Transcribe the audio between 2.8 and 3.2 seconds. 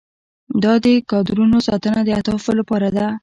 ده.